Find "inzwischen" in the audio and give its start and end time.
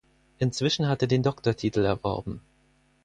0.39-0.87